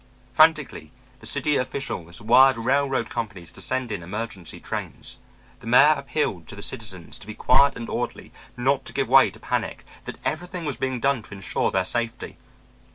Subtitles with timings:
[0.33, 5.19] Frantically, the city officials wired railroad companies to send in emergency trains.
[5.59, 9.29] The mayor appealed to the citizens to be quiet and orderly, not to give way
[9.29, 12.37] to panic, that everything was being done to insure their safety.